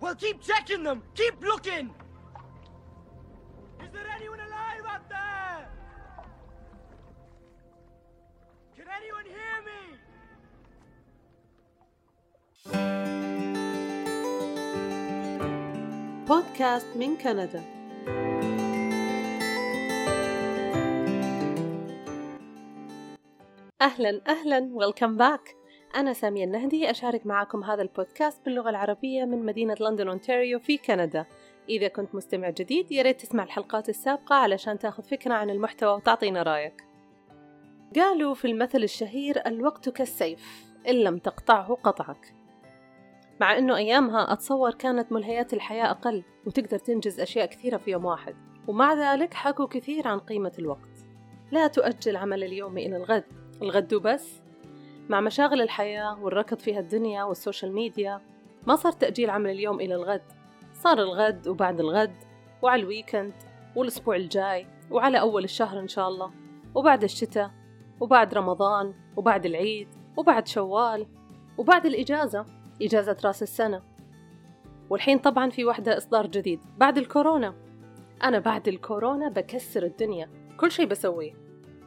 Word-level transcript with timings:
Well, 0.00 0.14
keep 0.14 0.42
checking 0.42 0.82
them. 0.82 1.02
Keep 1.14 1.42
looking. 1.42 1.90
Is 3.84 3.90
there 3.92 4.06
anyone 4.16 4.40
alive 4.40 4.84
out 4.88 5.08
there? 5.08 5.68
Can 8.76 8.86
anyone 9.00 9.26
hear 9.36 9.56
me? 9.68 9.96
بودكاست 16.28 16.86
من 16.96 17.16
كندا 17.16 17.62
أهلا 23.80 24.20
أهلا 24.26 24.68
ويلكم 24.72 25.16
باك 25.16 25.56
أنا 25.95 26.13
سامية 26.13 26.43
النهدي 26.43 26.91
أشارك 26.91 27.25
معكم 27.25 27.63
هذا 27.63 27.81
البودكاست 27.81 28.45
باللغة 28.45 28.69
العربية 28.69 29.25
من 29.25 29.45
مدينة 29.45 29.75
لندن 29.79 30.07
أونتاريو 30.07 30.59
في 30.59 30.77
كندا. 30.77 31.25
إذا 31.69 31.87
كنت 31.87 32.15
مستمع 32.15 32.49
جديد 32.49 32.91
يا 32.91 33.01
ريت 33.01 33.21
تسمع 33.21 33.43
الحلقات 33.43 33.89
السابقة 33.89 34.35
علشان 34.35 34.79
تاخذ 34.79 35.03
فكرة 35.03 35.33
عن 35.33 35.49
المحتوى 35.49 35.93
وتعطينا 35.93 36.43
رأيك. 36.43 36.83
قالوا 37.95 38.33
في 38.33 38.45
المثل 38.45 38.83
الشهير 38.83 39.47
الوقت 39.47 39.89
كالسيف 39.89 40.65
إن 40.87 40.95
لم 40.95 41.17
تقطعه 41.17 41.73
قطعك. 41.83 42.33
مع 43.41 43.57
أنه 43.57 43.77
أيامها 43.77 44.33
أتصور 44.33 44.73
كانت 44.73 45.11
ملهيات 45.11 45.53
الحياة 45.53 45.91
أقل 45.91 46.23
وتقدر 46.45 46.77
تنجز 46.77 47.19
أشياء 47.19 47.45
كثيرة 47.45 47.77
في 47.77 47.91
يوم 47.91 48.05
واحد. 48.05 48.35
ومع 48.67 48.93
ذلك 48.93 49.33
حكوا 49.33 49.65
كثير 49.65 50.07
عن 50.07 50.19
قيمة 50.19 50.51
الوقت. 50.59 51.05
لا 51.51 51.67
تؤجل 51.67 52.15
عمل 52.15 52.43
اليوم 52.43 52.77
إلى 52.77 52.97
الغد. 52.97 53.23
الغد 53.61 53.95
بس 53.95 54.40
مع 55.09 55.21
مشاغل 55.21 55.61
الحياة 55.61 56.23
والركض 56.23 56.59
فيها 56.59 56.79
الدنيا 56.79 57.23
وال 57.23 57.35
social 57.35 57.73
media 57.73 58.21
ما 58.67 58.75
صار 58.75 58.91
تأجيل 58.91 59.29
عمل 59.29 59.49
اليوم 59.49 59.79
إلى 59.79 59.95
الغد. 59.95 60.23
صار 60.73 60.99
الغد 60.99 61.47
وبعد 61.47 61.79
الغد 61.79 62.15
وعلى 62.61 62.81
ال 62.81 62.87
weekend 62.87 63.33
والأسبوع 63.75 64.15
الجاي 64.15 64.67
وعلى 64.91 65.19
أول 65.19 65.43
الشهر 65.43 65.79
إن 65.79 65.87
شاء 65.87 66.07
الله 66.07 66.31
وبعد 66.75 67.03
الشتاء 67.03 67.51
وبعد 67.99 68.33
رمضان 68.33 68.93
وبعد 69.17 69.45
العيد 69.45 69.87
وبعد 70.17 70.47
شوال 70.47 71.07
وبعد 71.57 71.85
الإجازة 71.85 72.45
إجازة 72.81 73.17
رأس 73.25 73.43
السنة. 73.43 73.81
والحين 74.89 75.17
طبعا 75.17 75.49
في 75.49 75.65
واحدة 75.65 75.97
إصدار 75.97 76.27
جديد 76.27 76.59
بعد 76.77 76.97
الكورونا. 76.97 77.55
أنا 78.23 78.39
بعد 78.39 78.67
الكورونا 78.67 79.29
بكسر 79.29 79.83
الدنيا. 79.83 80.29
كل 80.57 80.71
شيء 80.71 80.85
بسويه. 80.85 81.33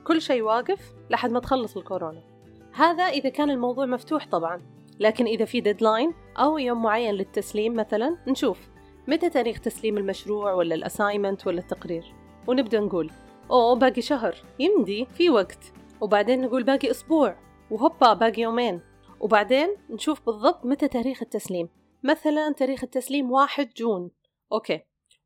كل 0.05 0.21
شيء 0.21 0.43
واقف 0.43 0.93
لحد 1.11 1.31
ما 1.31 1.41
تخلص 1.41 1.77
الكورونا. 1.77 2.34
هذا 2.75 3.05
إذا 3.05 3.29
كان 3.29 3.51
الموضوع 3.51 3.87
مفتوح 3.87 4.27
طبعا 4.27 4.63
لكن 5.01 5.27
إذا 5.27 5.45
في 5.45 5.61
deadline 5.61 6.15
أو 6.37 6.59
يوم 6.59 6.83
معين 6.83 7.15
للتسليم 7.15 7.75
مثلا 7.75 8.17
نشوف 8.27 8.69
متى 9.09 9.31
تاريخ 9.31 9.61
تسليم 9.61 9.99
المشروع 9.99 10.53
ولا 10.53 10.75
ال 10.75 10.81
assignment 10.81 11.47
ولا 11.47 11.59
التقرير. 11.59 12.15
ونبدأ 12.47 12.81
نقول 12.81 13.11
أوه 13.51 13.75
باقي 13.75 14.03
شهر. 14.03 14.37
يمدي 14.59 15.07
في 15.07 15.31
وقت. 15.31 15.73
وبعدين 16.01 16.41
نقول 16.41 16.63
باقي 16.63 16.91
أسبوع. 16.91 17.37
وهوبا 17.71 18.13
باقي 18.13 18.43
يومين. 18.43 18.81
وبعدين 19.21 19.77
نشوف 19.91 20.27
بالضبط 20.27 20.67
متى 20.67 20.89
تاريخ 20.89 21.23
التسليم. 21.23 21.69
مثلا 22.03 22.53
تاريخ 22.53 22.85
التسليم 22.85 23.31
واحد 23.31 23.71
June. 23.77 24.11
Okay. 24.53 24.81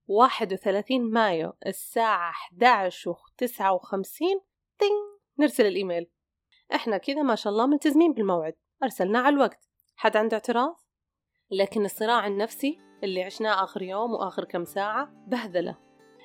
واحد 0.09 0.53
وثلاثين 0.53 1.11
مايو 1.11 1.53
الساعة 1.67 2.31
11 2.31 3.11
وتسعة 3.11 3.73
وخمسين. 3.73 4.41
تين 4.79 4.91
نرسل 5.39 5.67
الإيميل. 5.67 6.07
إحنا 6.75 6.99
كذا 6.99 7.23
ما 7.23 7.35
شاء 7.35 7.53
الله 7.53 7.67
ملتزمين 7.67 8.13
بالموعد. 8.13 8.55
أرسلنا 8.83 9.19
على 9.19 9.35
الوقت. 9.35 9.69
حد 9.97 10.17
عنده 10.17 10.35
اعتراض؟ 10.35 10.77
لكن 11.51 11.85
الصراع 11.85 12.27
النفسي 12.27 12.79
اللي 13.05 13.23
عشناه 13.23 13.65
آخر 13.65 13.83
يوم 13.83 14.13
وآخر 14.13 14.45
كم 14.45 14.65
ساعة 14.65 15.13
بهذلة. 15.27 15.77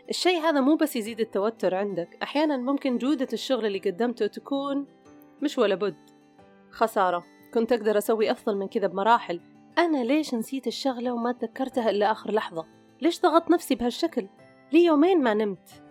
الشيء 0.09 0.39
هذا 0.39 0.61
مو 0.61 0.75
بس 0.75 0.95
يزيد 0.95 1.19
التوتر 1.19 1.75
عندك. 1.75 2.17
أحيانا 2.23 2.57
ممكن 2.57 2.97
جودة 2.97 3.27
الشغل 3.33 3.65
اللي 3.65 3.79
قدمته 3.79 4.27
تكون 4.27 4.87
مش 5.41 5.57
ولا 5.57 5.75
بد. 5.75 6.09
خسارة. 6.71 7.23
كنت 7.53 7.71
أقدر 7.71 7.97
أسوي 7.97 8.31
أفضل 8.31 8.57
من 8.57 8.67
كذا 8.67 8.87
بمراحل. 8.87 9.39
أنا 9.77 10.03
ليش 10.03 10.33
نسيت 10.33 10.67
الشغلة 10.67 11.11
وما 11.11 11.31
تذكرتها 11.31 11.89
إلا 11.89 12.11
آخر 12.11 12.31
لحظة؟ 12.31 12.65
ليش 13.01 13.21
ضغطت 13.21 13.51
نفسي 13.51 13.75
بهالشكل؟ 13.75 14.27
لي 14.71 14.85
يومين 14.85 15.23
ما 15.23 15.33
نمت. 15.33 15.82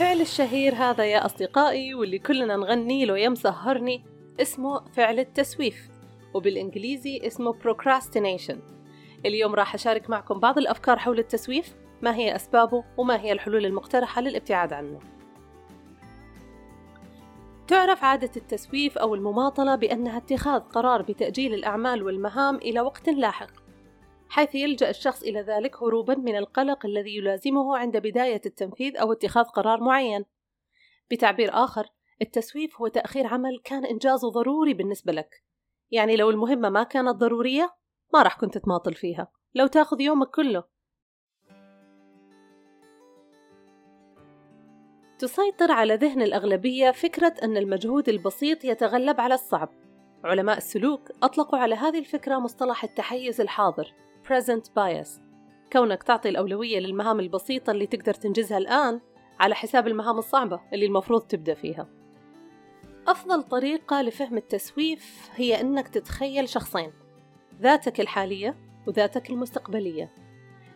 الفعل 0.00 0.20
الشهير 0.20 0.74
هذا 0.74 1.04
يا 1.04 1.26
أصدقائي 1.26 1.94
واللي 1.94 2.18
كلنا 2.18 2.56
نغني 2.56 3.04
له 3.04 3.18
يا 3.18 3.28
مسهرني 3.28 4.04
اسمه 4.40 4.84
فعل 4.92 5.18
التسويف 5.18 5.88
وبالإنجليزي 6.34 7.20
اسمه 7.26 7.52
procrastination. 7.52 8.56
اليوم 9.26 9.54
راح 9.54 9.74
أشارك 9.74 10.10
معكم 10.10 10.40
بعض 10.40 10.58
الأفكار 10.58 10.98
حول 10.98 11.18
التسويف 11.18 11.74
ما 12.02 12.14
هي 12.14 12.36
أسبابه 12.36 12.84
وما 12.96 13.20
هي 13.20 13.32
الحلول 13.32 13.66
المقترحة 13.66 14.20
للابتعاد 14.20 14.72
عنه. 14.72 14.98
تعرف 17.68 18.04
عادة 18.04 18.30
التسويف 18.36 18.98
أو 18.98 19.14
المماطلة 19.14 19.76
بأنها 19.76 20.16
اتخاذ 20.16 20.60
قرار 20.60 21.02
بتأجيل 21.02 21.54
الأعمال 21.54 22.02
والمهام 22.02 22.56
إلى 22.56 22.80
وقت 22.80 23.08
لاحق. 23.08 23.59
حيث 24.30 24.54
يلجأ 24.54 24.90
الشخص 24.90 25.22
إلى 25.22 25.40
ذلك 25.40 25.82
هروبا 25.82 26.14
من 26.14 26.36
القلق 26.36 26.86
الذي 26.86 27.16
يلازمه 27.16 27.76
عند 27.78 27.96
بداية 27.96 28.40
التنفيذ 28.46 28.96
أو 28.96 29.12
اتخاذ 29.12 29.44
قرار 29.44 29.80
معين. 29.80 30.24
بتعبير 31.10 31.50
آخر، 31.52 31.86
التسويف 32.22 32.80
هو 32.80 32.88
تأخير 32.88 33.26
عمل 33.26 33.60
كان 33.64 33.86
إنجازه 33.86 34.30
ضروري 34.30 34.74
بالنسبة 34.74 35.12
لك. 35.12 35.44
يعني 35.90 36.16
لو 36.16 36.30
المهمة 36.30 36.68
ما 36.68 36.82
كانت 36.82 37.16
ضرورية، 37.16 37.74
ما 38.14 38.22
راح 38.22 38.38
كنت 38.40 38.58
تماطل 38.58 38.94
فيها، 38.94 39.32
لو 39.54 39.66
تأخذ 39.66 40.00
يومك 40.00 40.30
كله. 40.30 40.64
تسيطر 45.18 45.72
على 45.72 45.94
ذهن 45.94 46.22
الأغلبية 46.22 46.90
فكرة 46.90 47.34
أن 47.42 47.56
المجهود 47.56 48.08
البسيط 48.08 48.64
يتغلب 48.64 49.20
على 49.20 49.34
الصعب. 49.34 49.68
علماء 50.24 50.56
السلوك 50.56 51.10
أطلقوا 51.22 51.58
على 51.58 51.74
هذه 51.74 51.98
الفكرة 51.98 52.38
مصطلح 52.38 52.84
التحيز 52.84 53.40
الحاضر 53.40 53.92
present 54.30 54.64
bias. 54.76 55.08
كونك 55.72 56.02
تعطي 56.02 56.28
الأولوية 56.28 56.78
للمهام 56.78 57.20
البسيطة 57.20 57.70
اللي 57.70 57.86
تقدر 57.86 58.14
تنجزها 58.14 58.58
الآن 58.58 59.00
على 59.40 59.54
حساب 59.54 59.86
المهام 59.86 60.18
الصعبة 60.18 60.60
اللي 60.72 60.86
المفروض 60.86 61.22
تبدأ 61.22 61.54
فيها. 61.54 61.88
أفضل 63.08 63.42
طريقة 63.42 64.02
لفهم 64.02 64.36
التسويف 64.36 65.30
هي 65.36 65.60
أنك 65.60 65.88
تتخيل 65.88 66.48
شخصين 66.48 66.92
ذاتك 67.60 68.00
الحالية 68.00 68.56
وذاتك 68.86 69.30
المستقبلية. 69.30 70.14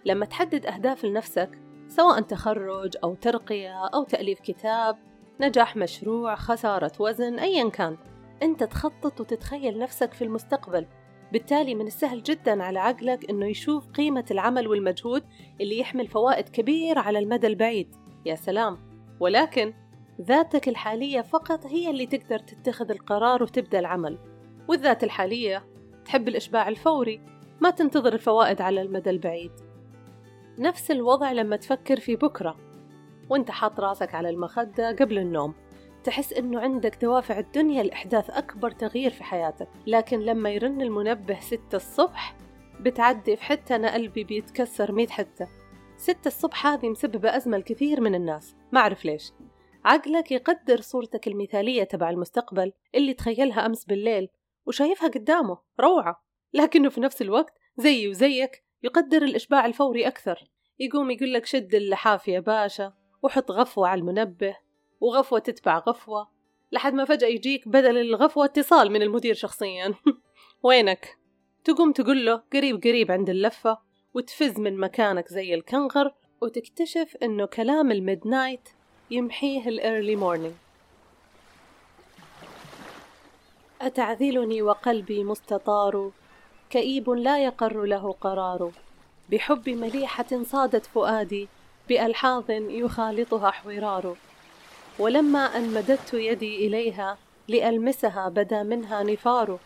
لما 0.04 0.26
تحدد 0.26 0.66
أهداف 0.66 1.04
لنفسك 1.04 1.58
سواء 1.88 2.20
تخرج 2.20 2.96
أو 3.04 3.14
ترقية 3.14 3.86
أو 3.86 4.04
تأليف 4.04 4.40
كتاب 4.40 4.98
نجاح 5.40 5.76
مشروع 5.76 6.34
خسارة 6.34 6.92
وزن 7.00 7.38
أيا 7.38 7.68
كان 7.68 7.96
أنت 8.42 8.64
تخطط 8.64 9.20
وتتخيل 9.20 9.78
نفسك 9.78 10.12
في 10.12 10.24
المستقبل. 10.24 10.86
بالتالي 11.34 11.74
من 11.74 11.86
السهل 11.86 12.22
جدا 12.22 12.62
على 12.62 12.78
عقلك 12.78 13.30
أنه 13.30 13.46
يشوف 13.46 13.86
قيمة 13.86 14.24
العمل 14.30 14.68
والمجهود 14.68 15.22
اللي 15.60 15.78
يحمل 15.78 16.08
فوائد 16.08 16.48
كبيرة 16.48 17.00
على 17.00 17.18
المدى 17.18 17.46
البعيد. 17.46 17.96
يا 18.26 18.34
سلام! 18.34 18.78
ولكن 19.20 19.74
ذاتك 20.20 20.68
الحالية 20.68 21.20
فقط 21.20 21.66
هي 21.66 21.90
اللي 21.90 22.06
تقدر 22.06 22.38
تتخذ 22.38 22.90
القرار 22.90 23.42
وتبدأ 23.42 23.78
العمل. 23.78 24.18
والذات 24.68 25.04
الحالية 25.04 25.64
تحب 26.04 26.28
الإشباع 26.28 26.68
الفوري 26.68 27.20
ما 27.60 27.70
تنتظر 27.70 28.12
الفوائد 28.12 28.60
على 28.60 28.82
المدى 28.82 29.10
البعيد. 29.10 29.52
نفس 30.58 30.90
الوضع 30.90 31.32
لما 31.32 31.56
تفكر 31.56 32.00
في 32.00 32.16
بكرة 32.16 32.56
وانت 33.30 33.50
حاط 33.50 33.80
راسك 33.80 34.14
على 34.14 34.30
المخدة 34.30 34.96
قبل 34.96 35.18
النوم. 35.18 35.54
تحس 36.04 36.32
إنه 36.32 36.60
عندك 36.60 37.02
دوافع 37.02 37.38
الدنيا 37.38 37.82
لإحداث 37.82 38.30
أكبر 38.30 38.70
تغيير 38.70 39.10
في 39.10 39.24
حياتك. 39.24 39.68
لكن 39.86 40.20
لما 40.20 40.50
يرن 40.50 40.82
المنبه 40.82 41.40
ستة 41.40 41.76
الصبح 41.76 42.36
بتعدي 42.80 43.36
في 43.36 43.44
حتة 43.44 43.76
أنا 43.76 43.94
قلبي 43.94 44.24
بيتكسر 44.24 44.92
ميت 44.92 45.10
حتة. 45.10 45.48
ستة 45.96 46.28
الصبح 46.28 46.66
هذه 46.66 46.88
مسببة 46.88 47.36
أزمة 47.36 47.58
لكثير 47.58 48.00
من 48.00 48.14
الناس. 48.14 48.56
ما 48.72 48.80
أعرف 48.80 49.04
ليش. 49.04 49.32
عقلك 49.84 50.32
يقدر 50.32 50.80
صورتك 50.80 51.28
المثالية 51.28 51.84
تبع 51.84 52.10
المستقبل 52.10 52.72
اللي 52.94 53.14
تخيلها 53.14 53.66
أمس 53.66 53.84
بالليل 53.84 54.28
وشايفها 54.66 55.08
قدامه 55.08 55.58
روعة. 55.80 56.24
لكنه 56.52 56.88
في 56.88 57.00
نفس 57.00 57.22
الوقت 57.22 57.54
زيي 57.76 58.08
وزيك 58.08 58.64
يقدر 58.82 59.22
الإشباع 59.22 59.66
الفوري 59.66 60.06
أكثر. 60.06 60.50
يقوم 60.78 61.10
يقول 61.10 61.32
لك 61.32 61.46
شد 61.46 61.74
اللحاف 61.74 62.28
يا 62.28 62.40
باشا 62.40 62.92
وحط 63.22 63.50
غفوة 63.50 63.88
على 63.88 64.00
المنبه. 64.00 64.56
وغفوة 65.04 65.38
تتبع 65.38 65.78
غفوة 65.78 66.28
لحد 66.72 66.94
ما 66.94 67.04
فجأة 67.04 67.28
يجيك 67.28 67.68
بدل 67.68 67.96
الغفوة 67.96 68.44
اتصال 68.44 68.92
من 68.92 69.02
المدير 69.02 69.34
شخصيا. 69.34 69.94
وينك؟ 70.64 71.18
تقوم 71.64 71.92
تقول 71.92 72.26
له 72.26 72.42
قريب 72.52 72.82
قريب 72.84 73.10
عند 73.10 73.30
اللفة 73.30 73.78
وتفز 74.14 74.60
من 74.60 74.76
مكانك 74.76 75.28
زي 75.28 75.54
الكنغر 75.54 76.14
وتكتشف 76.40 77.16
إنه 77.22 77.46
كلام 77.46 77.92
ال 77.92 78.26
midnight 78.26 78.68
يمحيه 79.10 79.68
ال 79.68 79.76
early 79.76 80.16
morning 80.16 80.54
أتعذلني 83.80 84.62
وقلبي 84.62 85.24
مستطار؟ 85.24 86.10
كئيب 86.70 87.10
لا 87.10 87.44
يقر 87.44 87.84
له 87.84 88.12
قرار. 88.12 88.72
بحب 89.30 89.68
مليحة 89.68 90.42
صادت 90.42 90.86
فؤادي 90.86 91.48
بألحاظ 91.88 92.50
يخالطها 92.50 93.50
احورار 93.50 94.16
ولما 94.98 95.56
أن 95.56 95.74
مددت 95.74 96.14
يدي 96.14 96.66
إليها 96.66 97.18
لألمسها 97.48 98.28
بدا 98.28 98.62
منها 98.62 99.02
نفار 99.02 99.58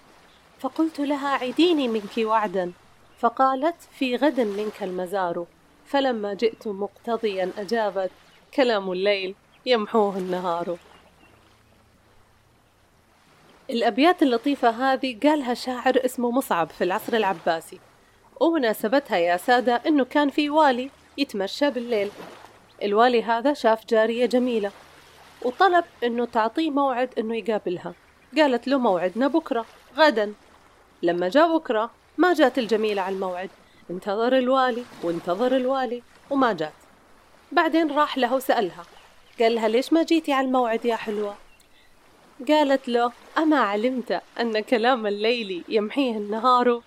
فقلت 0.60 1.00
لها 1.00 1.28
عديني 1.28 1.88
منك 1.88 2.18
وعدا 2.18 2.72
فقالت 3.18 3.76
في 3.98 4.16
غد 4.16 4.40
منك 4.40 4.82
المزار 4.82 5.46
فلما 5.86 6.34
جئت 6.34 6.68
مقتضيا 6.68 7.50
أجابت 7.58 8.10
كلام 8.54 8.92
الليل 8.92 9.34
يمحوه 9.66 10.18
النهار. 10.18 10.76
الأبيات 13.70 14.22
اللطيفة 14.22 14.70
هذه 14.70 15.18
قالها 15.22 15.54
شاعر 15.54 15.94
اسمه 16.04 16.30
مصعب 16.30 16.70
في 16.70 16.84
العصر 16.84 17.12
العباسي. 17.12 17.78
ومناسبتها 18.40 19.16
يا 19.16 19.36
سادة 19.36 19.82
إنه 19.86 20.04
كان 20.04 20.30
في 20.30 20.50
والي 20.50 20.90
يتمشى 21.18 21.70
بالليل. 21.70 22.10
الوالي 22.82 23.22
هذا 23.22 23.52
شاف 23.52 23.86
جارية 23.86 24.26
جميلة. 24.26 24.70
وطلب 25.42 25.84
إنه 26.04 26.24
تعطيه 26.24 26.70
موعد 26.70 27.10
إنه 27.18 27.36
يقابلها. 27.36 27.94
قالت 28.36 28.68
له 28.68 28.78
موعدنا 28.78 29.28
بكرة 29.28 29.66
غدا. 29.96 30.34
لما 31.02 31.28
جاء 31.28 31.56
بكرة 31.56 31.90
ما 32.18 32.32
جات 32.32 32.58
الجميلة 32.58 33.02
على 33.02 33.14
الموعد. 33.14 33.50
انتظر 33.90 34.38
الوالي 34.38 34.84
وانتظر 35.02 35.56
الوالي 35.56 36.02
وما 36.30 36.52
جات. 36.52 36.72
بعدين 37.52 37.90
راح 37.90 38.18
له 38.18 38.34
وسألها 38.34 38.84
قال 39.40 39.54
لها 39.54 39.68
ليش 39.68 39.92
ما 39.92 40.02
جيتي 40.02 40.32
على 40.32 40.46
الموعد 40.46 40.84
يا 40.84 40.96
حلوة؟ 40.96 41.36
قالت 42.48 42.88
له 42.88 43.12
أما 43.38 43.58
علمت 43.58 44.22
أن 44.40 44.60
كلام 44.60 45.06
الليل 45.06 45.64
يمحيه 45.68 46.16
النهار. 46.16 46.82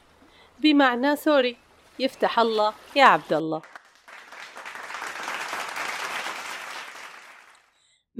بمعنى 0.59 1.15
سوري 1.15 1.57
يفتح 1.99 2.39
الله 2.39 2.73
يا 2.95 3.03
عبد 3.03 3.33
الله. 3.33 3.61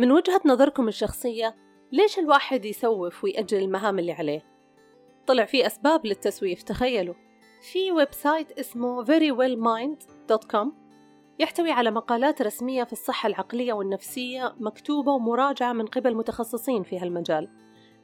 من 0.02 0.12
وجهة 0.12 0.42
نظركم 0.46 0.88
الشخصية 0.88 1.56
ليش 1.92 2.20
الواحد 2.20 2.66
يسوف 2.66 3.24
ويأجل 3.24 3.58
المهام 3.58 4.00
اللي 4.00 4.12
عليه؟ 4.12 4.46
طلع 5.28 5.46
في 5.46 5.66
أسباب 5.66 6.06
للتسويف 6.06 6.64
تخيلوا. 6.64 7.14
في 7.72 7.92
website 7.92 8.52
اسمه 8.52 9.06
verywellmind.com 9.06 10.68
يحتوي 11.40 11.72
على 11.72 11.92
مقالات 11.92 12.42
رسمية 12.42 12.84
في 12.84 12.94
الصحة 12.94 13.28
العقلية 13.28 13.74
والنفسية 13.74 14.56
مكتوبة 14.60 15.12
ومراجعة 15.12 15.74
من 15.74 15.86
قبل 15.86 16.16
متخصصين 16.16 16.84
في 16.84 17.00
هالمجال. 17.00 17.50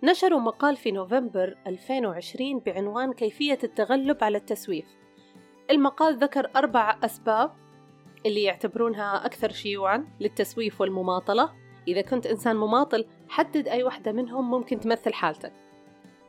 نشروا 0.04 0.40
مقال 0.40 0.76
في 0.76 0.92
نوفمبر 0.92 1.58
2020 1.68 2.60
بعنوان 2.60 3.14
كيفية 3.14 3.60
التغلب 3.64 4.24
على 4.24 4.38
التسويف. 4.38 4.86
المقال 5.72 6.18
ذكر 6.18 6.52
أربع 6.56 7.00
أسباب 7.04 7.52
اللي 8.26 8.44
يعتبرونها 8.44 9.26
أكثر 9.26 9.52
شيوعا 9.52 10.08
للتسويف 10.20 10.82
والمماطلة. 10.82 11.67
إذا 11.88 12.02
كنت 12.02 12.26
إنسان 12.26 12.56
مماطل 12.56 13.06
حدد 13.30 13.68
أي 13.68 13.84
واحدة 13.84 14.12
منهم 14.12 14.52
ممكن 14.52 14.80
تمثل 14.80 15.14
حالتك. 15.14 15.54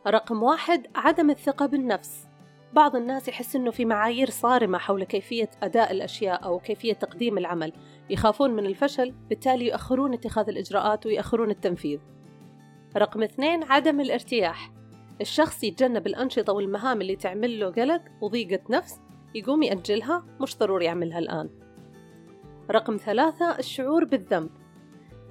رقم 0.06 0.43
واحد 0.43 0.87
عدم 0.94 1.31
الثقة 1.31 1.66
بالنفس. 1.66 2.26
بعض 2.72 2.96
الناس 2.96 3.28
يحس 3.28 3.56
أنه 3.56 3.70
في 3.70 3.84
معايير 3.84 4.31
صارمة 4.31 4.78
حول 4.78 5.05
كيفية 5.05 5.50
أداء 5.62 5.93
الأشياء 5.93 6.44
أو 6.44 6.58
كيفية 6.58 6.93
تقديم 6.93 7.38
العمل. 7.38 7.72
يخافون 8.10 8.50
من 8.50 8.66
الفشل 8.66 9.14
بالتالي 9.28 9.66
يؤخرون 9.66 10.14
اتخاذ 10.14 10.49
الإجراءات 10.49 11.06
ويأخرون 11.06 11.50
التنفيذ. 11.50 11.99
رقم 12.96 13.22
اثنين 13.22 13.64
عدم 13.64 14.00
الارتياح. 14.00 14.70
الشخص 15.20 15.64
يتجنب 15.64 16.06
الأنشطة 16.06 16.52
والمهام 16.52 17.00
اللي 17.00 17.16
تعمل 17.16 17.60
له 17.60 17.70
قلق 17.70 18.02
وضيقة 18.20 18.60
نفس 18.70 19.00
يقوم 19.34 19.62
يأجلها 19.62 20.25
مش 20.40 20.58
ضروري 20.58 20.84
يعملها 20.84 21.19
الآن. 21.19 21.50
رقم 22.70 22.96
ثلاثة 22.96 23.58
الشعور 23.58 24.05
بالذنب. 24.05 24.50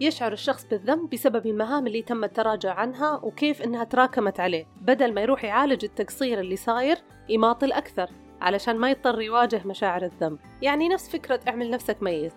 يشعر 0.02 0.34
الشخص 0.34 0.66
بالذنب 0.66 1.10
بسبب 1.10 1.46
المهام 1.46 1.88
اللي 1.88 2.02
تم 2.02 2.24
التراجع 2.24 2.74
عنها 2.74 3.20
وكيف 3.24 3.62
إنها 3.62 3.84
تراكمت 3.84 4.40
عليه 4.40 4.66
بدل 4.82 5.14
ما 5.14 5.22
يروح 5.22 5.44
يعالج 5.44 5.86
التقصير 5.86 6.40
اللي 6.40 6.56
صاير 6.56 6.98
يماطل 7.30 7.72
أكثر 7.72 8.10
علشان 8.42 8.78
ما 8.78 8.90
يضطر 8.90 9.22
يواجه 9.22 9.62
مشاعر 9.66 10.04
الذنب. 10.04 10.40
يعني 10.62 10.90
نفس 10.90 11.10
فكرة 11.10 11.40
اعمل 11.48 11.70
نفسك 11.70 12.04
ميت. 12.04 12.34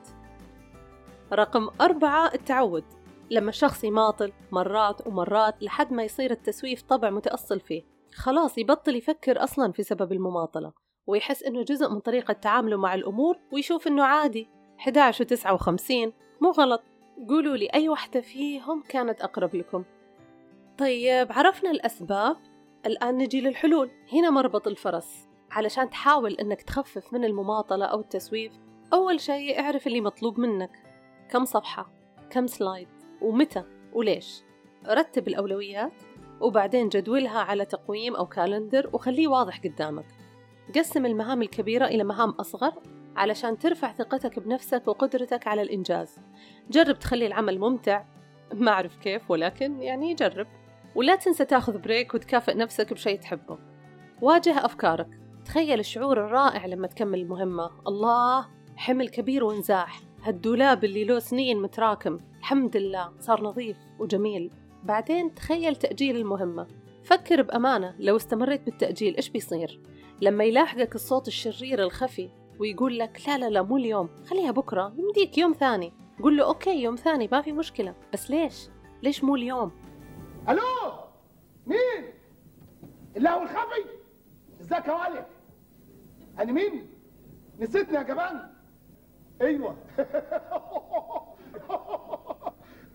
رقم 1.33 1.69
أربعة 1.81 2.35
التعود. 2.35 2.85
لما 3.31 3.49
الشخص 3.49 3.85
يماطل 3.85 4.33
مرات 4.53 5.07
ومرات 5.07 5.62
لحد 5.62 5.93
ما 5.93 6.03
يصير 6.03 6.31
التسويف 6.31 6.83
طبع 6.83 7.11
متأصل 7.11 7.61
فيه. 7.61 7.83
خلاص 8.15 8.59
يبطل 8.59 8.97
يفكر 8.97 9.45
أصلا 9.45 9.73
في 9.73 9.83
سبب 9.83 10.12
المماطلة 10.12 10.73
ويحس 11.07 11.43
إنه 11.43 11.62
جزء 11.62 11.89
من 11.89 12.01
طريقة 12.01 12.33
تعامله 12.33 12.77
مع 12.77 12.95
الأمور 12.95 13.39
ويشوف 13.53 13.87
إنه 13.87 14.05
عادي. 14.05 14.49
11 14.81 15.25
و59 15.25 16.12
مو 16.41 16.51
غلط. 16.51 16.83
قولوا 17.28 17.56
لي 17.56 17.67
أي 17.75 17.88
واحدة 17.88 18.20
فيهم 18.20 18.82
كانت 18.88 19.20
أقرب 19.20 19.55
لكم؟ 19.55 19.84
طيب 20.78 21.32
عرفنا 21.32 21.70
الأسباب. 21.70 22.37
الآن 22.87 23.19
نجي 23.19 23.40
للحلول. 23.40 23.90
هنا 24.12 24.31
مربط 24.31 24.67
الفرس. 24.67 25.28
علشان 25.50 25.90
تحاول 25.90 26.34
أنك 26.34 26.62
تخفف 26.62 27.12
من 27.12 27.25
المماطلة 27.25 27.84
أو 27.84 28.00
التسويف 28.00 28.52
أول 28.93 29.20
شيء 29.20 29.61
اعرف 29.61 29.87
اللي 29.87 30.00
مطلوب 30.00 30.40
منك. 30.40 30.70
كم 31.31 31.44
صفحة؟ 31.44 31.93
كم 32.31 32.46
سلايد؟ 32.46 32.88
ومتى؟ 33.23 33.64
وليش؟ 33.93 34.43
رتب 34.87 35.28
الأولويات 35.28 35.93
وبعدين 36.40 36.88
جدولها 36.88 37.40
على 37.40 37.64
تقويم 37.64 38.16
أو 38.16 38.26
calendar 38.26 38.91
وخليه 38.93 39.28
واضح 39.28 39.61
قدامك. 39.61 40.06
قسم 40.76 41.06
المهام 41.06 41.42
الكبيرة 41.42 41.85
إلى 41.87 42.04
مهام 42.04 42.30
أصغر 42.30 42.73
علشان 43.17 43.59
ترفع 43.59 43.93
ثقتك 43.93 44.38
بنفسك 44.38 44.88
وقدرتك 44.88 45.47
على 45.47 45.62
الإنجاز. 45.62 46.19
جرب 46.71 46.99
تخلي 46.99 47.26
العمل 47.26 47.59
ممتع. 47.59 48.05
ما 48.55 48.71
أعرف 48.71 48.97
كيف 48.97 49.31
ولكن 49.31 49.83
يعني 49.83 50.14
جرب. 50.14 50.47
ولا 50.95 51.17
تنسى 51.17 51.45
تاخذ 51.45 51.79
break 51.78 52.14
وتكافئ 52.14 52.55
نفسك 52.55 52.93
بشيء 52.93 53.19
تحبه. 53.19 53.59
واجه 54.23 54.64
أفكارك. 54.64 55.09
تخيل 55.45 55.81
الشعور 55.81 56.25
الرائع 56.25 56.67
لما 56.67 56.87
تكمل 56.87 57.21
المهمة 57.21 57.71
الله 57.87 58.49
حمل 58.76 59.09
كبير 59.09 59.45
وانزاح. 59.45 60.00
هالدولاب 60.23 60.85
اللي 60.85 61.05
له 61.05 61.19
سنين 61.19 61.62
متراكم. 61.62 62.17
الحمد 62.38 62.76
لله 62.76 63.12
صار 63.21 63.43
نظيف 63.43 63.76
وجميل. 63.99 64.50
بعدين 64.83 65.35
تخيل 65.35 65.76
تأجيل 65.76 66.17
المهمة. 66.17 66.67
فكر 67.05 67.43
بأمانة 67.43 67.95
لو 67.99 68.17
استمريت 68.17 68.62
بالتأجيل 68.62 69.17
إيش 69.17 69.29
بيصير؟ 69.29 69.81
لما 70.21 70.45
يلاحقك 70.45 70.95
الصوت 70.95 71.29
الشرير 71.29 71.83
الخفي. 71.83 72.31
ويقول 72.61 72.99
لك 72.99 73.21
لا 73.29 73.38
لا 73.38 73.50
لا 73.50 73.62
مو 73.62 73.76
اليوم 73.76 74.09
خليها 74.26 74.50
بكرة 74.50 74.95
يمديك 74.99 75.38
يوم 75.38 75.52
ثاني. 75.52 75.93
قول 76.23 76.37
له 76.37 76.45
أوكي 76.45 76.83
يوم 76.83 76.97
ثاني 76.97 77.29
ما 77.33 77.43
في 77.43 77.52
مشكلة. 77.52 77.95
بس 78.12 78.31
ليش؟ 78.31 78.69
ليش 79.02 79.25
مو 79.25 79.37
اليوم؟ 79.37 79.73
ألو؟ 80.49 80.61
مين؟ 81.67 82.12
الله 83.17 83.43
الخفي؟ 83.43 83.85
إزيك 84.61 84.88
يا 84.88 84.93
ولد 84.93 85.26
أنا 86.38 86.52
مين؟ 86.52 86.87
نسيتني 87.59 87.97
يا 87.97 88.02
جبان. 88.02 88.50
أيوه. 89.40 89.76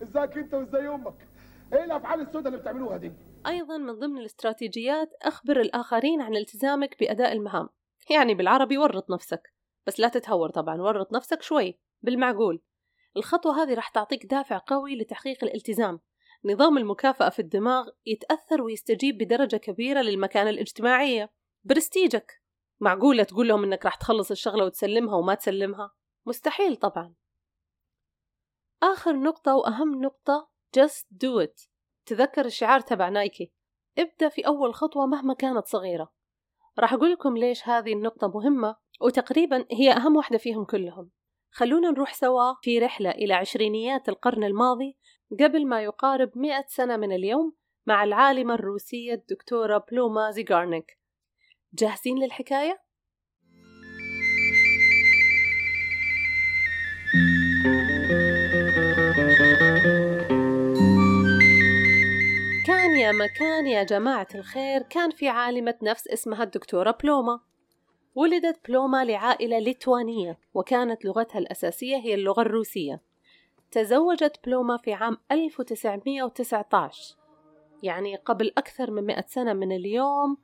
إزيك 0.02 0.38
أنت 0.38 0.54
وإزاي 0.54 0.88
أمك 0.88 1.28
إيه 1.72 1.84
الأفعال 1.84 2.20
السوداء 2.20 2.46
اللي 2.46 2.58
بتعملوها 2.58 2.96
دي؟ 2.96 3.12
أيضا 3.46 3.78
من 3.78 3.92
ضمن 3.98 4.18
الاستراتيجيات 4.18 5.14
أخبر 5.22 5.60
الآخرين 5.60 6.22
عن 6.22 6.36
التزامك 6.36 6.96
بأداء 7.00 7.32
المهام. 7.32 7.68
يعني 8.10 8.34
بالعربي 8.34 8.78
ورط 8.78 9.10
نفسك. 9.10 9.55
بس 9.86 10.00
لا 10.00 10.08
تتهور 10.08 10.50
طبعا 10.50 10.82
ورط 10.82 11.12
نفسك 11.12 11.42
شوي. 11.42 11.78
بالمعقول. 12.02 12.62
الخطوة 13.16 13.62
هذه 13.62 13.74
راح 13.74 13.88
تعطيك 13.88 14.26
دافع 14.26 14.60
قوي 14.66 14.96
لتحقيق 14.96 15.44
الالتزام. 15.44 16.00
نظام 16.44 16.78
المكافأة 16.78 17.28
في 17.28 17.38
الدماغ 17.38 17.88
يتأثر 18.06 18.62
ويستجيب 18.62 19.18
بدرجة 19.18 19.56
كبيرة 19.56 20.00
للمكانة 20.00 20.50
الاجتماعية. 20.50 21.32
برستيجك. 21.64 22.42
معقولة 22.80 23.22
تقول 23.22 23.48
لهم 23.48 23.64
إنك 23.64 23.84
راح 23.84 23.94
تخلص 23.94 24.30
الشغلة 24.30 24.64
وتسلمها 24.64 25.16
وما 25.16 25.34
تسلمها؟ 25.34 25.94
مستحيل 26.26 26.76
طبعا. 26.76 27.14
آخر 28.82 29.16
نقطة 29.16 29.54
وأهم 29.54 30.02
نقطة 30.02 30.48
just 30.78 31.04
do 31.24 31.46
it. 31.46 31.68
تذكر 32.06 32.44
الشعار 32.44 32.80
تبع 32.80 33.08
نايكي. 33.08 33.52
ابدأ 33.98 34.28
في 34.28 34.46
أول 34.46 34.74
خطوة 34.74 35.06
مهما 35.06 35.34
كانت 35.34 35.66
صغيرة. 35.66 36.12
راح 36.78 36.92
أقول 36.92 37.12
لكم 37.12 37.36
ليش 37.36 37.68
هذه 37.68 37.92
النقطة 37.92 38.28
مهمة 38.28 38.76
وتقريبا 39.00 39.64
هي 39.72 39.92
أهم 39.92 40.16
واحدة 40.16 40.38
فيهم 40.38 40.64
كلهم 40.64 41.10
خلونا 41.50 41.90
نروح 41.90 42.14
سوا 42.14 42.54
في 42.62 42.78
رحلة 42.78 43.10
إلى 43.10 43.34
عشرينيات 43.34 44.08
القرن 44.08 44.44
الماضي 44.44 44.96
قبل 45.40 45.66
ما 45.66 45.82
يقارب 45.82 46.30
مئة 46.38 46.64
سنة 46.68 46.96
من 46.96 47.12
اليوم 47.12 47.52
مع 47.86 48.04
العالمة 48.04 48.54
الروسية 48.54 49.14
الدكتورة 49.14 49.84
بلوما 49.90 50.30
زيغارنيك 50.30 50.98
جاهزين 51.72 52.18
للحكاية؟ 52.18 52.85
مكان 63.12 63.66
يا 63.66 63.82
جماعة 63.82 64.28
الخير 64.34 64.82
كان 64.82 65.10
في 65.10 65.28
عالمة 65.28 65.74
نفس 65.82 66.08
اسمها 66.08 66.42
الدكتورة 66.42 66.98
بلوما. 67.02 67.40
ولدت 68.14 68.68
بلوما 68.68 69.04
لعائلة 69.04 69.58
ليتوانية 69.58 70.38
وكانت 70.54 71.04
لغتها 71.04 71.38
الأساسية 71.38 71.96
هي 71.96 72.14
اللغة 72.14 72.42
الروسية. 72.42 73.00
تزوجت 73.70 74.40
بلوما 74.44 74.76
في 74.76 74.92
عام 74.92 75.18
1919 75.32 77.16
يعني 77.82 78.16
قبل 78.16 78.52
أكثر 78.58 78.90
من 78.90 79.02
مئة 79.02 79.24
سنة 79.26 79.52
من 79.52 79.72
اليوم 79.72 80.36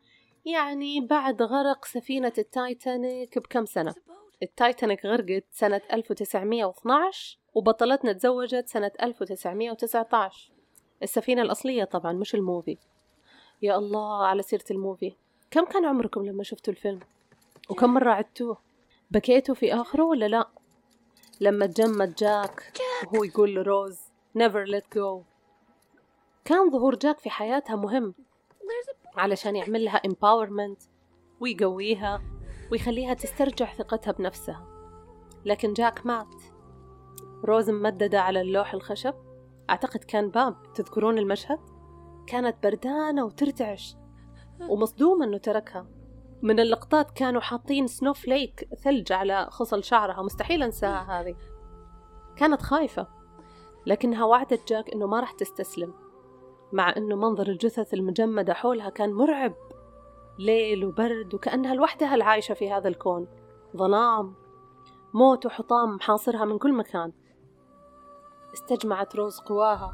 يعني 0.44 1.00
بعد 1.00 1.42
غرق 1.42 1.84
سفينة 1.84 2.32
التايتانيك 2.38 3.38
بكم 3.38 3.64
سنة؟ 3.64 3.94
التايتانيك 4.42 5.06
غرقت 5.06 5.44
سنة 5.50 5.80
1912 5.92 7.38
وبطلتنا 7.54 8.12
تزوجت 8.12 8.68
سنة 8.68 8.90
1919 9.02 10.52
السفينة 11.02 11.42
الأصلية 11.42 11.84
طبعا 11.84 12.12
مش 12.12 12.34
ال 12.34 12.41
movie. 12.41 12.78
يا 13.62 13.76
الله 13.76 14.26
على 14.26 14.42
سيرة 14.42 14.64
ال 14.70 14.76
movie. 14.76 15.12
كم 15.50 15.64
كان 15.64 15.84
عمركم 15.84 16.24
لما 16.26 16.42
شفتوا 16.42 16.72
الفيلم؟ 16.72 17.00
وكم 17.70 17.94
مرة 17.94 18.10
عدتوه؟ 18.10 18.56
بكيتوا 19.10 19.54
في 19.54 19.74
آخره 19.74 20.04
ولا 20.04 20.28
لا؟ 20.28 20.48
لما 21.40 21.66
تجمد 21.66 22.14
جاك 22.14 22.72
وهو 23.12 23.24
يقول 23.24 23.54
لروز 23.54 23.98
never 24.38 24.68
let 24.68 24.98
go. 24.98 25.22
كان 26.44 26.70
ظهور 26.70 26.94
جاك 26.94 27.18
في 27.18 27.30
حياتها 27.30 27.76
مهم 27.76 28.14
علشان 29.16 29.56
يعمل 29.56 29.84
لها 29.84 30.02
empowerment 30.06 30.86
ويقويها 31.40 32.22
ويخليها 32.72 33.14
تسترجع 33.14 33.72
ثقتها 33.74 34.12
بنفسها. 34.12 34.66
لكن 35.44 35.72
جاك 35.72 36.06
مات. 36.06 36.34
روز 37.44 37.70
ممددة 37.70 38.20
على 38.20 38.40
اللوح 38.40 38.74
الخشب. 38.74 39.14
أعتقد 39.70 40.04
كان 40.04 40.30
باب 40.30 40.72
تذكرون 40.74 41.18
المشهد؟ 41.18 41.58
كانت 42.26 42.56
بردانة 42.62 43.24
وترتعش 43.24 43.96
ومصدومة 44.68 45.24
أنه 45.24 45.38
تركها. 45.38 45.86
من 46.42 46.60
اللقطات 46.60 47.10
كانوا 47.10 47.40
حاطين 47.40 47.86
سنوفليك 47.86 48.68
ثلج 48.84 49.12
على 49.12 49.46
خصل 49.50 49.84
شعرها 49.84 50.22
مستحيل 50.22 50.62
أنساها 50.62 51.20
هذه. 51.20 51.36
كانت 52.36 52.62
خايفة 52.62 53.08
لكنها 53.86 54.24
وعدت 54.24 54.68
جاك 54.68 54.90
أنه 54.90 55.06
ما 55.06 55.20
راح 55.20 55.32
تستسلم 55.32 55.94
مع 56.72 56.96
أنه 56.96 57.16
منظر 57.16 57.48
الجثث 57.48 57.94
المجمدة 57.94 58.54
حولها 58.54 58.90
كان 58.90 59.12
مرعب. 59.12 59.54
ليل 60.38 60.84
وبرد 60.84 61.34
وكأنها 61.34 61.74
لوحدها 61.74 62.14
العايشة 62.14 62.54
في 62.54 62.72
هذا 62.72 62.88
الكون. 62.88 63.28
ظلام 63.76 64.34
موت 65.14 65.46
وحطام 65.46 65.96
محاصرها 65.96 66.44
من 66.44 66.58
كل 66.58 66.72
مكان. 66.72 67.12
استجمعت 68.54 69.16
روز 69.16 69.38
قواها 69.38 69.92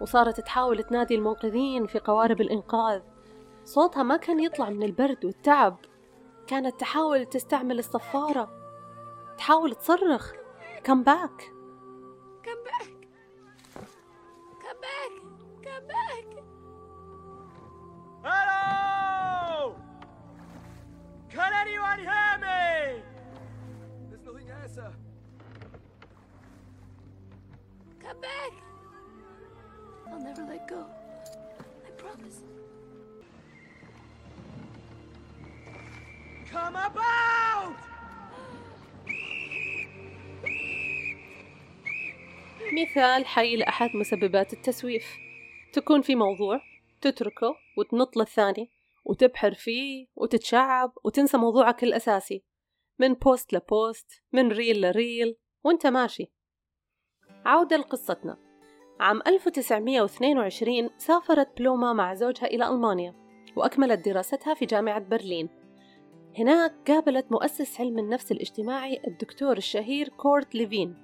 وصارت 0.00 0.40
تحاول 0.40 0.82
تنادي 0.82 1.14
المنقذين 1.14 1.86
في 1.86 1.98
قوارب 1.98 2.40
الإنقاذ 2.40 3.00
صوتها 3.64 4.02
ما 4.02 4.16
كان 4.16 4.40
يطلع 4.40 4.70
من 4.70 4.82
البرد 4.82 5.24
والتعب 5.24 5.76
كانت 6.46 6.80
تحاول 6.80 7.26
تستعمل 7.26 7.78
الصفارة 7.78 8.50
تحاول 9.38 9.74
تصرخ 9.74 10.32
come 10.88 11.04
back 11.04 11.60
Come 12.42 12.64
back! 12.64 12.88
Come 14.64 14.80
back! 14.86 15.12
Come 15.66 15.86
back! 15.94 16.26
Hello! 18.24 19.76
Can 21.28 21.52
anyone 21.62 21.98
hear 21.98 22.30
me? 22.46 23.02
There's 24.08 24.24
nothing 24.24 24.46
here, 24.46 24.68
sir. 24.74 24.92
Come 28.02 28.20
back! 28.20 28.52
I'll 30.10 30.22
never 30.28 30.44
let 30.52 30.66
go. 30.68 30.84
I 31.86 31.90
promise. 32.02 32.38
Come 36.52 36.76
back! 36.76 37.76
مثال 42.72 43.26
حي 43.26 43.56
لأحد 43.56 43.90
مسببات 43.96 44.52
التسويف 44.52 45.16
تكون 45.72 46.02
في 46.02 46.14
موضوع 46.14 46.60
تتركه 47.00 47.56
وتنط 47.78 48.16
للثاني 48.16 48.70
وتبحر 49.04 49.54
فيه 49.54 50.06
وتتشعب 50.16 50.92
وتنسى 51.04 51.36
موضوعك 51.36 51.84
الأساسي 51.84 52.44
من 52.98 53.14
post 53.14 53.52
ل 53.52 53.66
post 53.66 54.22
من 54.32 54.52
reel 54.52 54.80
ل 54.80 54.91
reel 54.91 55.36
وانت 55.64 55.86
ماشي 55.86 56.32
عودة 57.46 57.76
لقصتنا. 57.76 58.36
عام 59.00 59.20
1922 59.26 60.90
سافرت 60.98 61.58
بلوما 61.58 61.92
مع 61.92 62.14
زوجها 62.14 62.46
إلى 62.46 62.68
ألمانيا 62.68 63.14
وأكملت 63.56 64.04
دراستها 64.08 64.54
في 64.54 64.66
جامعة 64.66 64.98
برلين. 64.98 65.48
هناك 66.38 66.74
قابلت 66.86 67.32
مؤسس 67.32 67.80
علم 67.80 67.98
النفس 67.98 68.32
الاجتماعي 68.32 69.00
الدكتور 69.06 69.56
الشهير 69.56 70.08
كورت 70.08 70.54
ليفين. 70.54 70.94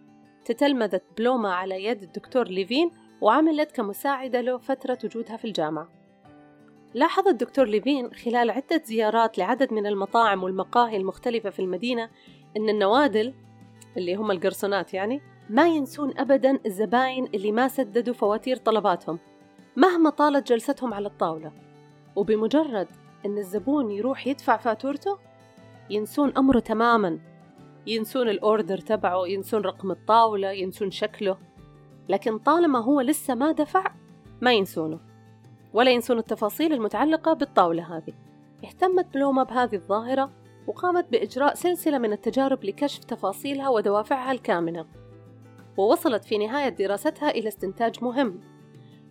تتلمذت 0.45 1.03
بلوما 1.19 1.55
على 1.55 1.85
يد 1.85 2.03
الدكتور 2.03 2.49
ليفين 2.49 2.91
وعملت 3.21 3.73
كمساعدة 3.73 4.41
له 4.41 4.59
فترة 4.59 4.99
وجودها 5.05 5.37
في 5.37 5.45
الجامعة. 5.45 5.89
لاحظ 6.95 7.29
الدكتور 7.29 7.67
ليفين 7.67 8.15
خلال 8.15 8.51
عدة 8.51 8.83
زيارات 8.85 9.39
لعدد 9.39 9.73
من 9.73 9.87
المطاعم 9.87 10.43
والمقاهي 10.43 10.97
المختلفة 10.97 11.51
في 11.51 11.61
المدينة 11.61 12.11
أن 12.57 12.69
النوادل 12.69 13.35
اللي 13.97 14.15
هم 14.15 14.31
القرصنات 14.31 14.95
يعني 14.95 15.21
ما 15.51 15.69
ينسون 15.69 16.19
أبدا 16.19 16.59
الزباين 16.67 17.25
اللي 17.35 17.53
ما 17.53 17.69
سددوا 17.69 18.15
فواتير 18.15 18.57
طلباتهم 18.57 19.19
مهما 19.77 20.11
طالت 20.11 20.49
جلستهم 20.49 20.95
على 20.95 21.09
الطاولة. 21.09 21.53
وبمجرد 22.17 22.89
أن 23.27 23.39
الزبون 23.39 23.91
يروح 23.91 24.27
يدفع 24.27 24.57
فاتورته 24.57 25.19
ينسون 25.91 26.33
أمره 26.37 26.59
تماما. 26.59 27.19
ينسون 27.87 28.29
الأوردر 28.29 28.79
تبعه 28.79 29.27
ينسون 29.27 29.63
رقم 29.63 29.91
الطاولة 29.91 30.51
ينسون 30.51 30.91
شكله. 30.91 31.39
لكن 32.09 32.39
طالما 32.39 32.79
هو 32.79 33.01
لسه 33.01 33.35
ما 33.35 33.53
دفع 33.53 33.93
ما 34.41 34.53
ينسونه. 34.53 35.01
ولا 35.73 35.91
ينسون 35.91 36.19
التفاصيل 36.19 36.73
المتعلقة 36.73 37.33
بالطاولة 37.33 37.97
هذه. 37.97 38.13
اهتمت 38.65 39.15
بلوما 39.15 39.43
بهذه 39.43 39.75
الظاهرة 39.75 40.31
وقامت 40.67 41.13
بإجراء 41.13 41.55
سلسلة 41.55 41.99
من 41.99 42.13
التجارب 42.13 42.65
لكشف 42.65 43.05
تفاصيلها 43.05 43.69
ودوافعها 43.69 44.33
الكامنة. 44.33 44.87
ووصلت 45.77 46.25
في 46.25 46.39
نهاية 46.39 46.69
دراستها 46.69 47.31
إلى 47.31 47.49
استنتاج 47.49 48.05
مهم 48.05 48.41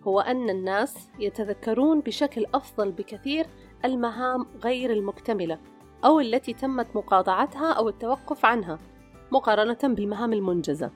هو 0.03 0.19
أن 0.19 0.50
الناس 0.50 1.10
يتذكرون 1.19 2.00
بشكل 2.01 2.45
أفضل 2.53 2.91
بكثير 2.91 3.45
المهام 3.86 4.45
غير 4.63 4.91
المكتملة 4.93 5.60
أو 6.05 6.19
التي 6.19 6.53
تمت 6.53 6.95
مقاطعتها 6.95 7.72
أو 7.74 7.89
التوقف 7.89 8.45
عنها 8.45 8.79
مقارنة 9.31 9.77
بالمهام 9.84 10.34
المنجزة. 10.34 10.91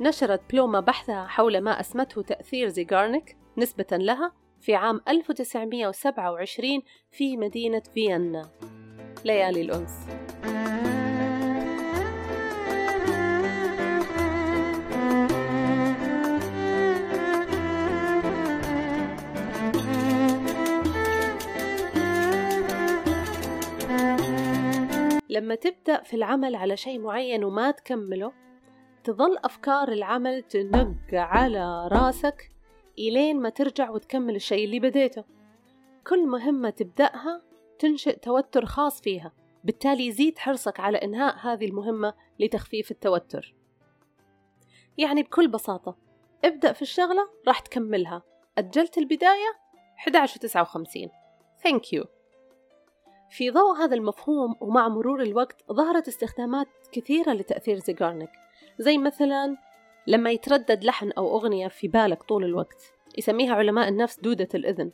نشرت 0.00 0.40
بلوما 0.52 0.80
بحثها 0.80 1.26
حول 1.26 1.58
ما 1.58 1.80
أسمته 1.80 2.22
تأثير 2.22 2.68
زيغارنيك 2.68 3.36
نسبة 3.58 3.86
لها 3.92 4.32
في 4.60 4.74
عام 4.74 5.00
1927 5.08 6.82
في 7.10 7.36
مدينة 7.36 7.82
فيينا. 7.94 8.50
ليالي 9.24 9.60
الأنس. 9.60 10.06
لما 25.32 25.54
تبدأ 25.54 26.02
في 26.02 26.14
العمل 26.14 26.54
على 26.54 26.76
شيء 26.76 26.98
معين 26.98 27.44
وما 27.44 27.70
تكمله 27.70 28.32
تظل 29.04 29.36
أفكار 29.36 29.92
العمل 29.92 30.42
تنق 30.42 31.14
على 31.14 31.88
راسك 31.92 32.50
إلين 32.98 33.40
ما 33.40 33.48
ترجع 33.48 33.90
وتكمل 33.90 34.36
الشيء 34.36 34.64
اللي 34.64 34.80
بديته. 34.80 35.24
كل 36.06 36.26
مهمة 36.26 36.70
تبدأها 36.70 37.42
تنشئ 37.78 38.18
توتر 38.18 38.66
خاص 38.66 39.00
فيها 39.00 39.32
بالتالي 39.64 40.06
يزيد 40.06 40.38
حرصك 40.38 40.80
على 40.80 40.98
إنهاء 40.98 41.36
هذه 41.38 41.64
المهمة 41.64 42.14
لتخفيف 42.40 42.90
التوتر. 42.90 43.54
يعني 44.98 45.22
بكل 45.22 45.48
بساطة 45.48 45.96
ابدأ 46.44 46.72
في 46.72 46.82
الشغلة 46.82 47.28
راح 47.48 47.60
تكملها. 47.60 48.22
أجلت 48.58 48.98
البداية 48.98 49.58
11 49.98 50.40
و59 50.40 51.08
Thank 51.66 51.82
you. 51.92 52.21
في 53.32 53.50
ضوء 53.50 53.76
هذا 53.76 53.94
المفهوم 53.94 54.56
ومع 54.60 54.88
مرور 54.88 55.22
الوقت 55.22 55.64
ظهرت 55.72 56.08
استخدامات 56.08 56.68
كثيرة 56.92 57.32
لتأثير 57.32 57.78
زيغارنيك 57.78 58.30
زي 58.78 58.98
مثلا 58.98 59.56
لما 60.06 60.30
يتردد 60.30 60.84
لحن 60.84 61.10
أو 61.10 61.36
أغنية 61.36 61.68
في 61.68 61.88
بالك 61.88 62.22
طول 62.22 62.44
الوقت 62.44 62.92
يسميها 63.18 63.54
علماء 63.54 63.88
النفس 63.88 64.20
دودة 64.20 64.48
الإذن. 64.54 64.90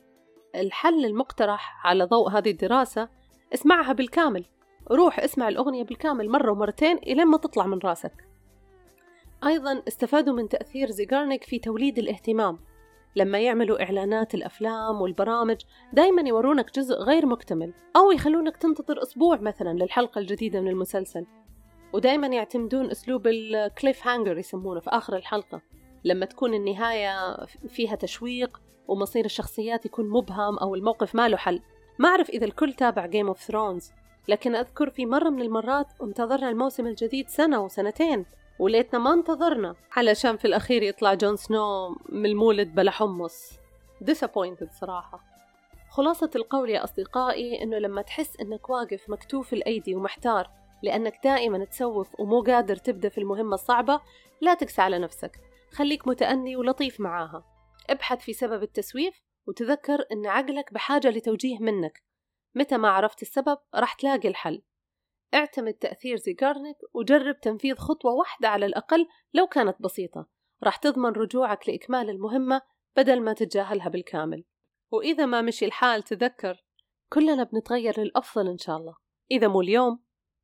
الحل 0.55 1.05
المقترح 1.05 1.87
على 1.87 2.03
ضوء 2.03 2.29
هذه 2.29 2.51
الدراسة 2.51 3.09
اسمعها 3.53 3.93
بالكامل 3.93 4.45
روح 4.91 5.19
اسمع 5.19 5.47
الأغنية 5.47 5.83
بالكامل 5.83 6.29
مرة 6.29 6.51
ومرتين 6.51 6.97
إلين 6.97 7.27
ما 7.27 7.37
تطلع 7.37 7.65
من 7.65 7.79
راسك. 7.83 8.27
أيضا 9.45 9.83
استفادوا 9.87 10.33
من 10.33 10.49
تأثير 10.49 10.91
زيغارنيك 10.91 11.43
في 11.43 11.59
توليد 11.59 11.97
الاهتمام 11.99 12.59
لما 13.15 13.39
يعملوا 13.39 13.83
إعلانات 13.83 14.35
الأفلام 14.35 15.01
والبرامج 15.01 15.57
دايما 15.93 16.21
يورونك 16.21 16.75
جزء 16.75 16.95
غير 16.95 17.25
مكتمل 17.25 17.73
أو 17.95 18.11
يخلونك 18.11 18.57
تنتظر 18.57 19.03
أسبوع 19.03 19.37
مثلا 19.37 19.73
للحلقة 19.73 20.19
الجديدة 20.19 20.61
من 20.61 20.67
المسلسل. 20.67 21.25
ودايما 21.93 22.27
يعتمدون 22.27 22.91
أسلوب 22.91 23.27
ال 23.27 24.07
cliffhanger 24.07 24.37
يسمونه 24.37 24.79
في 24.79 24.89
آخر 24.89 25.15
الحلقة. 25.15 25.61
لما 26.03 26.25
تكون 26.25 26.53
النهاية 26.53 27.45
فيها 27.67 27.95
تشويق 27.95 28.61
ومصير 28.87 29.25
الشخصيات 29.25 29.85
يكون 29.85 30.09
مبهم 30.09 30.57
أو 30.57 30.75
الموقف 30.75 31.15
ما 31.15 31.29
له 31.29 31.37
حل. 31.37 31.61
ما 31.99 32.09
أعرف 32.09 32.29
إذا 32.29 32.45
الكل 32.45 32.73
تابع 32.73 33.05
Game 33.05 33.27
of 33.27 33.39
Thrones 33.39 33.91
لكن 34.27 34.55
أذكر 34.55 34.89
في 34.89 35.05
مرة 35.05 35.29
من 35.29 35.41
المرات 35.41 35.87
انتظرنا 36.03 36.49
الموسم 36.49 36.87
الجديد 36.87 37.29
سنة 37.29 37.63
وسنتين. 37.63 38.25
وليتنا 38.59 38.99
ما 38.99 39.13
انتظرنا. 39.13 39.75
علشان 39.91 40.37
في 40.37 40.45
الأخير 40.45 40.83
يطلع 40.83 41.13
جون 41.13 41.35
سنو 41.35 41.89
من 42.09 42.25
المولد 42.25 42.75
بلا 42.75 42.91
حمص. 42.91 43.51
Disappointed 44.03 44.71
صراحة. 44.79 45.23
خلاصة 45.89 46.29
القول 46.35 46.69
يا 46.69 46.83
أصدقائي 46.83 47.63
إنه 47.63 47.77
لما 47.77 48.01
تحس 48.01 48.39
إنك 48.41 48.69
واقف 48.69 49.09
مكتوف 49.09 49.53
الأيدي 49.53 49.95
ومحتار 49.95 50.49
لأنك 50.83 51.19
دائما 51.23 51.65
تسوف 51.65 52.19
ومو 52.19 52.41
قادر 52.41 52.75
تبدأ 52.75 53.09
في 53.09 53.17
المهمة 53.17 53.53
الصعبة 53.53 54.01
لا 54.41 54.53
تقسى 54.53 54.81
على 54.81 54.99
نفسك. 54.99 55.39
خليك 55.71 56.07
متأني 56.07 56.55
ولطيف 56.55 56.99
معاها. 56.99 57.43
ابحث 57.89 58.19
في 58.21 58.33
سبب 58.33 58.63
التسويف 58.63 59.21
وتذكر 59.47 60.05
إن 60.11 60.25
عقلك 60.25 60.73
بحاجة 60.73 61.09
لتوجيه 61.09 61.59
منك. 61.59 62.03
متى 62.55 62.77
ما 62.77 62.89
عرفت 62.89 63.21
السبب 63.21 63.57
راح 63.75 63.93
تلاقي 63.93 64.29
الحل. 64.29 64.61
اعتمد 65.33 65.73
تأثير 65.73 66.17
زيغارنيك 66.17 66.77
وجرب 66.93 67.39
تنفيذ 67.39 67.75
خطوة 67.75 68.13
واحدة 68.13 68.49
على 68.49 68.65
الأقل 68.65 69.07
لو 69.33 69.47
كانت 69.47 69.75
بسيطة. 69.79 70.27
راح 70.63 70.75
تضمن 70.75 71.09
رجوعك 71.09 71.69
لإكمال 71.69 72.09
المهمة 72.09 72.61
بدل 72.97 73.21
ما 73.21 73.33
تتجاهلها 73.33 73.89
بالكامل. 73.89 74.43
وإذا 74.91 75.25
ما 75.25 75.41
مشي 75.41 75.65
الحال 75.65 76.03
تذكر 76.03 76.63
كلنا 77.13 77.43
بنتغير 77.43 77.99
للأفضل 77.99 78.47
إن 78.47 78.57
شاء 78.57 78.77
الله. 78.77 78.95
إذا 79.31 79.47
مو 79.47 79.61
اليوم 79.61 79.99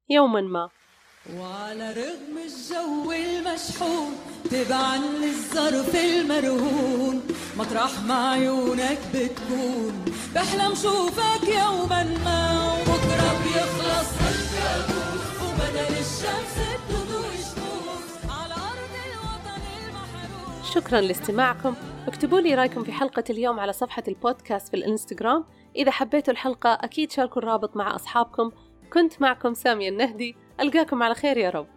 يوما 0.10 0.42
ما. 0.42 0.70
وعلى 1.39 1.94
رغم 1.94 2.38
الجو 2.38 3.12
المشحون 3.12 4.12
تبعا 4.51 4.98
للظرف 4.98 5.96
المرهون 5.96 7.27
مطرح 7.58 8.00
ما 8.08 8.30
عيونك 8.32 9.00
بتكون. 9.13 10.06
بحلم 10.36 10.75
شوفك 10.75 11.48
يوما 11.48 12.04
ما. 12.04 12.95
شكرا 20.75 21.01
لاستماعكم. 21.01 21.75
اكتبوا 22.08 22.39
لي 22.39 22.55
رأيكم 22.55 22.84
في 22.84 22.91
حلقة 22.91 23.24
اليوم 23.29 23.60
على 23.60 23.74
صفحة 23.74 24.03
البودكاست 24.08 24.67
في 24.67 24.74
الإنستغرام. 24.74 25.46
إذا 25.75 25.91
حبيتوا 25.91 26.34
الحلقة 26.34 26.74
أكيد 26.74 27.12
شاركوا 27.12 27.41
الرابط 27.41 27.77
مع 27.77 27.96
أصحابكم. 27.96 28.51
كنت 28.94 29.22
معكم 29.22 29.53
سامية 29.53 29.89
النهدي. 29.89 30.36
ألقاكم 30.60 31.03
على 31.03 31.16
خير 31.16 31.38
يا 31.38 31.50
رب. 31.50 31.68